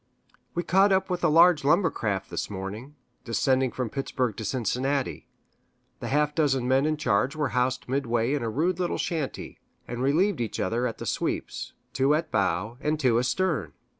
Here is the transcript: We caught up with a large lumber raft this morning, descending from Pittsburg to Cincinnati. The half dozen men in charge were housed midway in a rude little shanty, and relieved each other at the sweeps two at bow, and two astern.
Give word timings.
We 0.55 0.63
caught 0.63 0.91
up 0.91 1.11
with 1.11 1.23
a 1.23 1.27
large 1.29 1.63
lumber 1.63 1.93
raft 2.01 2.31
this 2.31 2.49
morning, 2.49 2.95
descending 3.23 3.71
from 3.71 3.91
Pittsburg 3.91 4.35
to 4.37 4.45
Cincinnati. 4.45 5.27
The 5.99 6.07
half 6.07 6.33
dozen 6.33 6.67
men 6.67 6.87
in 6.87 6.97
charge 6.97 7.35
were 7.35 7.49
housed 7.49 7.87
midway 7.87 8.33
in 8.33 8.41
a 8.41 8.49
rude 8.49 8.79
little 8.79 8.97
shanty, 8.97 9.59
and 9.87 10.01
relieved 10.01 10.41
each 10.41 10.59
other 10.59 10.87
at 10.87 10.97
the 10.97 11.05
sweeps 11.05 11.73
two 11.93 12.15
at 12.15 12.31
bow, 12.31 12.79
and 12.81 12.99
two 12.99 13.19
astern. 13.19 13.73